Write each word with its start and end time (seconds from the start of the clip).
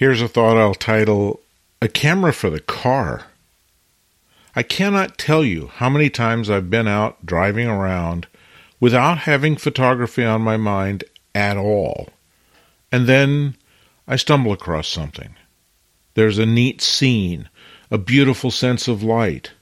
Here's 0.00 0.22
a 0.22 0.28
thought 0.28 0.56
I'll 0.56 0.74
title 0.74 1.40
A 1.82 1.86
Camera 1.86 2.32
for 2.32 2.48
the 2.48 2.60
Car. 2.60 3.24
I 4.56 4.62
cannot 4.62 5.18
tell 5.18 5.44
you 5.44 5.66
how 5.74 5.90
many 5.90 6.08
times 6.08 6.48
I've 6.48 6.70
been 6.70 6.88
out 6.88 7.26
driving 7.26 7.66
around 7.66 8.26
without 8.80 9.18
having 9.18 9.56
photography 9.56 10.24
on 10.24 10.40
my 10.40 10.56
mind 10.56 11.04
at 11.34 11.58
all. 11.58 12.08
And 12.90 13.06
then 13.06 13.56
I 14.08 14.16
stumble 14.16 14.52
across 14.52 14.88
something. 14.88 15.34
There's 16.14 16.38
a 16.38 16.46
neat 16.46 16.80
scene, 16.80 17.50
a 17.90 17.98
beautiful 17.98 18.50
sense 18.50 18.88
of 18.88 19.02
light, 19.02 19.52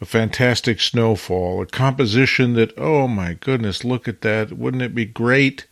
a 0.00 0.04
fantastic 0.04 0.80
snowfall, 0.80 1.62
a 1.62 1.66
composition 1.66 2.52
that, 2.52 2.72
oh 2.78 3.08
my 3.08 3.34
goodness, 3.34 3.82
look 3.82 4.06
at 4.06 4.20
that. 4.20 4.52
Wouldn't 4.52 4.84
it 4.84 4.94
be 4.94 5.04
great 5.04 5.66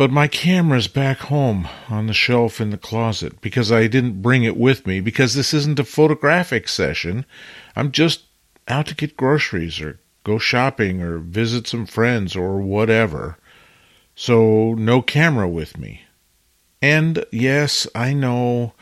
but 0.00 0.10
my 0.10 0.26
camera's 0.26 0.88
back 0.88 1.18
home 1.18 1.68
on 1.90 2.06
the 2.06 2.14
shelf 2.14 2.58
in 2.58 2.70
the 2.70 2.78
closet 2.78 3.38
because 3.42 3.70
I 3.70 3.86
didn't 3.86 4.22
bring 4.22 4.44
it 4.44 4.56
with 4.56 4.86
me 4.86 4.98
because 4.98 5.34
this 5.34 5.52
isn't 5.52 5.78
a 5.78 5.84
photographic 5.84 6.68
session. 6.68 7.26
I'm 7.76 7.92
just 7.92 8.24
out 8.66 8.86
to 8.86 8.94
get 8.94 9.18
groceries 9.18 9.78
or 9.78 10.00
go 10.24 10.38
shopping 10.38 11.02
or 11.02 11.18
visit 11.18 11.66
some 11.66 11.84
friends 11.84 12.34
or 12.34 12.62
whatever. 12.62 13.36
So 14.14 14.72
no 14.72 15.02
camera 15.02 15.46
with 15.46 15.76
me. 15.76 16.04
And 16.80 17.26
yes, 17.30 17.86
I 17.94 18.14
know 18.14 18.72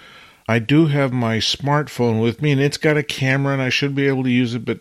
I 0.48 0.60
do 0.60 0.86
have 0.86 1.12
my 1.12 1.38
smartphone 1.38 2.22
with 2.22 2.41
me 2.41 2.52
and 2.52 2.60
it's 2.60 2.77
got 2.77 2.96
a 2.96 3.02
camera 3.02 3.55
and 3.55 3.60
I 3.60 3.70
should 3.70 3.96
be 3.96 4.06
able 4.06 4.22
to 4.22 4.30
use 4.30 4.55
it, 4.55 4.64
but 4.64 4.78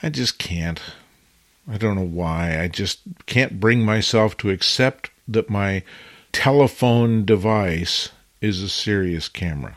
I 0.00 0.10
just 0.10 0.38
can't. 0.38 0.80
I 1.68 1.76
don't 1.76 1.96
know 1.96 2.02
why. 2.02 2.62
I 2.62 2.68
just 2.68 3.00
can't 3.26 3.58
bring 3.58 3.84
myself 3.84 4.36
to 4.36 4.50
accept 4.50 5.09
that 5.28 5.50
my 5.50 5.82
telephone 6.32 7.24
device 7.24 8.10
is 8.40 8.62
a 8.62 8.68
serious 8.68 9.28
camera. 9.28 9.76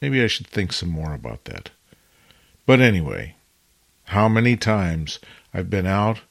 Maybe 0.00 0.22
I 0.22 0.26
should 0.26 0.46
think 0.46 0.72
some 0.72 0.90
more 0.90 1.14
about 1.14 1.44
that. 1.44 1.70
But 2.66 2.80
anyway, 2.80 3.36
how 4.04 4.28
many 4.28 4.56
times 4.56 5.18
I've 5.52 5.70
been 5.70 5.86
out 5.86 6.22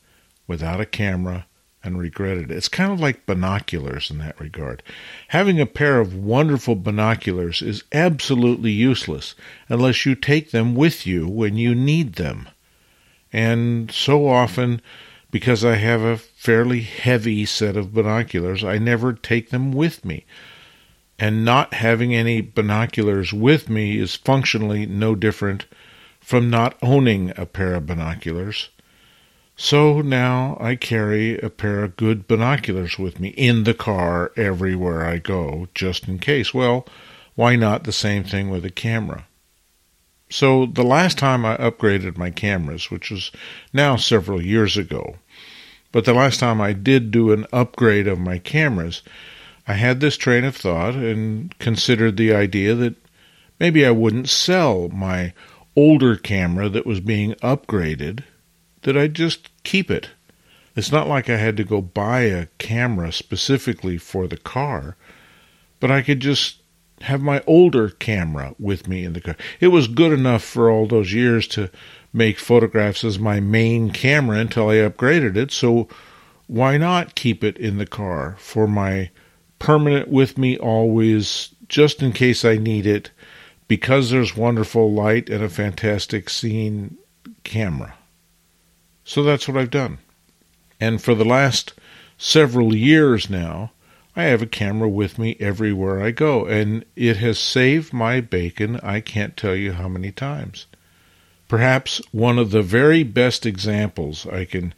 without 0.47 0.81
a 0.81 0.85
camera 0.85 1.45
and 1.83 1.99
regretted 1.99 2.49
it. 2.49 2.55
It's 2.55 2.69
kind 2.69 2.91
of 2.91 2.99
like 2.99 3.25
binoculars 3.25 4.09
in 4.09 4.17
that 4.19 4.39
regard. 4.39 4.81
Having 5.29 5.59
a 5.59 5.65
pair 5.65 5.99
of 5.99 6.15
wonderful 6.15 6.75
binoculars 6.75 7.61
is 7.61 7.83
absolutely 7.91 8.71
useless 8.71 9.35
unless 9.67 10.05
you 10.05 10.15
take 10.15 10.51
them 10.51 10.75
with 10.75 11.05
you 11.05 11.27
when 11.27 11.57
you 11.57 11.75
need 11.75 12.13
them. 12.13 12.47
And 13.33 13.91
so 13.91 14.27
often 14.27 14.81
because 15.33 15.65
I 15.65 15.77
have 15.77 16.03
a 16.03 16.15
fairly 16.15 16.81
heavy 16.81 17.43
set 17.47 17.75
of 17.75 17.91
binoculars, 17.91 18.63
I 18.63 18.77
never 18.77 19.13
take 19.13 19.49
them 19.49 19.71
with 19.71 20.05
me. 20.05 20.27
And 21.17 21.43
not 21.43 21.73
having 21.73 22.13
any 22.13 22.39
binoculars 22.39 23.33
with 23.33 23.67
me 23.67 23.97
is 23.97 24.13
functionally 24.13 24.85
no 24.85 25.15
different 25.15 25.65
from 26.19 26.51
not 26.51 26.77
owning 26.83 27.33
a 27.35 27.47
pair 27.47 27.73
of 27.73 27.87
binoculars. 27.87 28.69
So 29.55 30.01
now 30.01 30.55
I 30.61 30.75
carry 30.75 31.39
a 31.39 31.49
pair 31.49 31.83
of 31.83 31.97
good 31.97 32.27
binoculars 32.27 32.99
with 32.99 33.19
me 33.19 33.29
in 33.29 33.63
the 33.63 33.73
car 33.73 34.31
everywhere 34.37 35.03
I 35.03 35.17
go, 35.17 35.67
just 35.73 36.07
in 36.07 36.19
case. 36.19 36.53
Well, 36.53 36.85
why 37.33 37.55
not 37.55 37.85
the 37.85 37.91
same 37.91 38.23
thing 38.23 38.51
with 38.51 38.65
a 38.65 38.69
camera? 38.69 39.25
So 40.33 40.65
the 40.65 40.83
last 40.83 41.19
time 41.19 41.45
I 41.45 41.57
upgraded 41.57 42.17
my 42.17 42.31
cameras, 42.31 42.89
which 42.89 43.11
was 43.11 43.29
now 43.71 43.97
several 43.97 44.41
years 44.41 44.77
ago, 44.77 45.17
but 45.91 46.05
the 46.05 46.13
last 46.15 46.39
time 46.39 46.59
I 46.59 46.73
did 46.73 47.11
do 47.11 47.31
an 47.31 47.45
upgrade 47.53 48.07
of 48.07 48.17
my 48.17 48.39
cameras, 48.39 49.03
I 49.67 49.73
had 49.73 49.99
this 49.99 50.17
train 50.17 50.43
of 50.43 50.55
thought 50.55 50.95
and 50.95 51.55
considered 51.59 52.17
the 52.17 52.33
idea 52.33 52.73
that 52.73 52.95
maybe 53.59 53.85
I 53.85 53.91
wouldn't 53.91 54.27
sell 54.27 54.89
my 54.89 55.33
older 55.75 56.15
camera 56.15 56.67
that 56.67 56.87
was 56.87 56.99
being 56.99 57.33
upgraded, 57.33 58.23
that 58.81 58.97
I'd 58.97 59.13
just 59.13 59.49
keep 59.61 59.91
it. 59.91 60.09
It's 60.75 60.91
not 60.91 61.07
like 61.07 61.29
I 61.29 61.37
had 61.37 61.57
to 61.57 61.63
go 61.63 61.79
buy 61.79 62.21
a 62.21 62.47
camera 62.57 63.11
specifically 63.11 63.99
for 63.99 64.25
the 64.25 64.37
car, 64.37 64.95
but 65.79 65.91
I 65.91 66.01
could 66.01 66.21
just 66.21 66.62
have 67.03 67.21
my 67.21 67.43
older 67.45 67.89
camera 67.89 68.55
with 68.57 68.87
me 68.87 69.03
in 69.03 69.11
the 69.13 69.19
car. 69.19 69.35
It 69.59 69.67
was 69.67 69.87
good 69.87 70.13
enough 70.13 70.41
for 70.41 70.69
all 70.69 70.87
those 70.87 71.11
years 71.11 71.47
to 71.49 71.69
make 72.13 72.39
photographs 72.39 73.03
as 73.03 73.19
my 73.19 73.41
main 73.41 73.91
camera 73.91 74.37
until 74.39 74.69
I 74.69 74.75
upgraded 74.75 75.35
it. 75.35 75.51
So 75.51 75.89
why 76.47 76.77
not 76.77 77.15
keep 77.15 77.43
it 77.43 77.57
in 77.57 77.77
the 77.77 77.85
car 77.85 78.37
for 78.39 78.67
my 78.67 79.09
permanent 79.59 80.07
with 80.07 80.37
me 80.37 80.57
always, 80.57 81.53
just 81.67 82.01
in 82.01 82.13
case 82.13 82.45
I 82.45 82.55
need 82.55 82.85
it, 82.85 83.11
because 83.67 84.09
there's 84.09 84.37
wonderful 84.37 84.93
light 84.93 85.29
and 85.29 85.43
a 85.43 85.49
fantastic 85.49 86.29
scene 86.29 86.97
camera. 87.43 87.95
So 89.03 89.23
that's 89.23 89.47
what 89.47 89.57
I've 89.57 89.69
done. 89.69 89.97
And 90.79 91.01
for 91.01 91.15
the 91.15 91.25
last 91.25 91.73
several 92.17 92.73
years 92.73 93.29
now, 93.29 93.72
I 94.15 94.25
have 94.25 94.41
a 94.43 94.47
camera 94.47 94.87
with 94.87 95.17
me 95.17 95.35
everywhere 95.39 96.01
I 96.01 96.11
go, 96.11 96.45
and 96.45 96.85
it 96.95 97.17
has 97.17 97.39
saved 97.39 97.93
my 97.93 98.21
bacon 98.21 98.79
I 98.83 98.99
can't 98.99 99.35
tell 99.35 99.55
you 99.55 99.73
how 99.73 99.87
many 99.87 100.11
times. 100.11 100.67
Perhaps 101.47 102.01
one 102.11 102.37
of 102.37 102.51
the 102.51 102.61
very 102.61 103.03
best 103.03 103.45
examples 103.45 104.27
I 104.27 104.45
can 104.45 104.73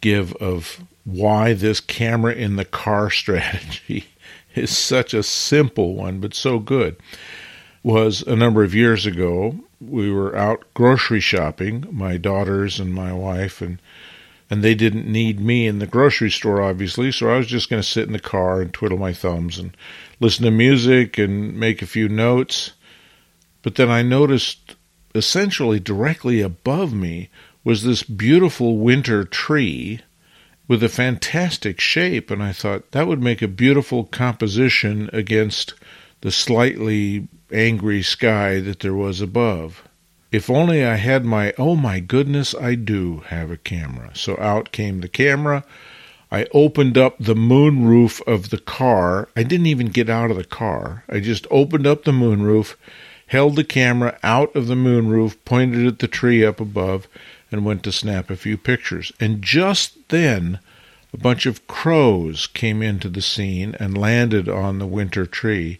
give 0.00 0.34
of 0.34 0.84
why 1.04 1.52
this 1.52 1.80
camera 1.80 2.32
in 2.32 2.56
the 2.56 2.64
car 2.64 3.10
strategy 3.10 4.06
is 4.54 4.76
such 4.76 5.14
a 5.14 5.22
simple 5.22 5.94
one, 5.94 6.20
but 6.20 6.34
so 6.34 6.58
good, 6.58 6.96
was 7.82 8.22
a 8.22 8.36
number 8.36 8.64
of 8.64 8.74
years 8.74 9.06
ago. 9.06 9.60
We 9.80 10.10
were 10.10 10.36
out 10.36 10.64
grocery 10.74 11.20
shopping, 11.20 11.86
my 11.90 12.16
daughters 12.16 12.80
and 12.80 12.92
my 12.92 13.12
wife, 13.12 13.62
and 13.62 13.80
and 14.50 14.64
they 14.64 14.74
didn't 14.74 15.06
need 15.06 15.38
me 15.38 15.68
in 15.68 15.78
the 15.78 15.86
grocery 15.86 16.30
store, 16.30 16.60
obviously. 16.60 17.12
So 17.12 17.30
I 17.30 17.38
was 17.38 17.46
just 17.46 17.70
going 17.70 17.80
to 17.80 17.88
sit 17.88 18.06
in 18.06 18.12
the 18.12 18.18
car 18.18 18.60
and 18.60 18.74
twiddle 18.74 18.98
my 18.98 19.12
thumbs 19.12 19.58
and 19.58 19.76
listen 20.18 20.44
to 20.44 20.50
music 20.50 21.16
and 21.16 21.58
make 21.58 21.80
a 21.80 21.86
few 21.86 22.08
notes. 22.08 22.72
But 23.62 23.76
then 23.76 23.90
I 23.90 24.02
noticed 24.02 24.74
essentially 25.14 25.78
directly 25.78 26.40
above 26.40 26.92
me 26.92 27.30
was 27.62 27.84
this 27.84 28.02
beautiful 28.02 28.78
winter 28.78 29.24
tree 29.24 30.00
with 30.66 30.82
a 30.82 30.88
fantastic 30.88 31.80
shape, 31.80 32.30
and 32.30 32.42
I 32.42 32.52
thought 32.52 32.92
that 32.92 33.06
would 33.06 33.22
make 33.22 33.42
a 33.42 33.48
beautiful 33.48 34.04
composition 34.04 35.10
against 35.12 35.74
the 36.20 36.30
slightly 36.30 37.28
angry 37.52 38.02
sky 38.02 38.60
that 38.60 38.80
there 38.80 38.94
was 38.94 39.20
above. 39.20 39.82
If 40.30 40.48
only 40.48 40.84
I 40.84 40.96
had 40.96 41.24
my, 41.24 41.52
oh 41.58 41.76
my 41.76 42.00
goodness, 42.00 42.54
I 42.54 42.74
do 42.74 43.24
have 43.26 43.50
a 43.50 43.56
camera. 43.56 44.10
So 44.14 44.36
out 44.38 44.72
came 44.72 45.00
the 45.00 45.08
camera. 45.08 45.64
I 46.30 46.46
opened 46.52 46.96
up 46.96 47.16
the 47.18 47.34
moonroof 47.34 48.20
of 48.26 48.50
the 48.50 48.58
car. 48.58 49.28
I 49.34 49.42
didn't 49.42 49.66
even 49.66 49.88
get 49.88 50.08
out 50.08 50.30
of 50.30 50.36
the 50.36 50.44
car. 50.44 51.04
I 51.08 51.18
just 51.18 51.46
opened 51.50 51.86
up 51.86 52.04
the 52.04 52.12
moonroof 52.12 52.76
held 53.30 53.54
the 53.54 53.62
camera 53.62 54.18
out 54.24 54.54
of 54.56 54.66
the 54.66 54.74
moonroof, 54.74 55.36
pointed 55.44 55.86
at 55.86 56.00
the 56.00 56.08
tree 56.08 56.44
up 56.44 56.58
above, 56.58 57.06
and 57.52 57.64
went 57.64 57.84
to 57.84 57.92
snap 57.92 58.28
a 58.28 58.34
few 58.34 58.56
pictures. 58.56 59.12
And 59.20 59.40
just 59.40 60.08
then, 60.08 60.58
a 61.12 61.16
bunch 61.16 61.46
of 61.46 61.64
crows 61.68 62.48
came 62.48 62.82
into 62.82 63.08
the 63.08 63.22
scene 63.22 63.76
and 63.78 63.96
landed 63.96 64.48
on 64.48 64.80
the 64.80 64.86
winter 64.86 65.26
tree, 65.26 65.78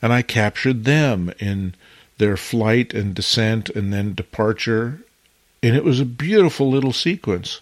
and 0.00 0.10
I 0.10 0.22
captured 0.22 0.84
them 0.84 1.30
in 1.38 1.74
their 2.20 2.36
flight 2.36 2.94
and 2.94 3.14
descent 3.14 3.68
and 3.70 3.92
then 3.92 4.14
departure. 4.14 5.00
And 5.64 5.74
it 5.74 5.82
was 5.82 5.98
a 5.98 6.04
beautiful 6.04 6.70
little 6.70 6.92
sequence 6.92 7.60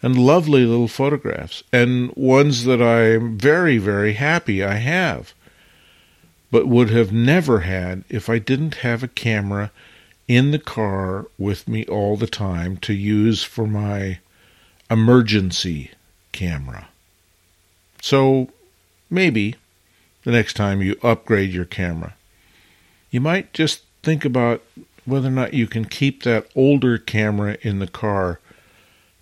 and 0.00 0.18
lovely 0.18 0.64
little 0.64 0.88
photographs, 0.88 1.64
and 1.72 2.12
ones 2.14 2.64
that 2.64 2.80
I'm 2.80 3.36
very, 3.36 3.78
very 3.78 4.14
happy 4.14 4.64
I 4.64 4.76
have 4.76 5.34
but 6.50 6.66
would 6.66 6.90
have 6.90 7.12
never 7.12 7.60
had 7.60 8.04
if 8.08 8.28
I 8.28 8.38
didn't 8.38 8.76
have 8.76 9.02
a 9.02 9.08
camera 9.08 9.70
in 10.26 10.50
the 10.50 10.58
car 10.58 11.26
with 11.38 11.68
me 11.68 11.84
all 11.86 12.16
the 12.16 12.26
time 12.26 12.76
to 12.78 12.92
use 12.92 13.44
for 13.44 13.66
my 13.66 14.18
emergency 14.90 15.90
camera. 16.32 16.88
So 18.00 18.48
maybe 19.10 19.56
the 20.24 20.32
next 20.32 20.54
time 20.54 20.82
you 20.82 20.96
upgrade 21.02 21.50
your 21.50 21.64
camera, 21.64 22.14
you 23.10 23.20
might 23.20 23.52
just 23.52 23.82
think 24.08 24.24
about 24.24 24.62
whether 25.04 25.28
or 25.28 25.32
not 25.32 25.52
you 25.52 25.66
can 25.66 25.84
keep 25.84 26.22
that 26.22 26.46
older 26.56 26.96
camera 26.96 27.58
in 27.60 27.78
the 27.78 27.86
car 27.86 28.40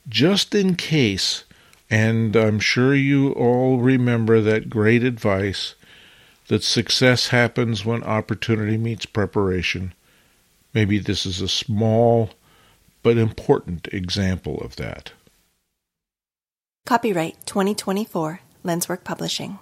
just 0.09 0.55
in 0.55 0.77
case. 0.77 1.43
And 1.91 2.37
I'm 2.37 2.61
sure 2.61 2.95
you 2.95 3.33
all 3.33 3.79
remember 3.79 4.41
that 4.41 4.71
great 4.71 5.03
advice 5.03 5.75
that 6.47 6.63
success 6.63 7.29
happens 7.29 7.85
when 7.85 8.05
opportunity 8.05 8.77
meets 8.77 9.07
preparation. 9.07 9.93
Maybe 10.73 11.01
this 11.01 11.27
is 11.27 11.41
a 11.41 11.49
small 11.49 12.31
but 13.03 13.19
important 13.19 13.89
example 13.91 14.59
of 14.61 14.77
that. 14.77 15.11
Copyright 16.85 17.45
2024 17.47 18.39
Lenswork 18.65 19.03
Publishing. 19.03 19.59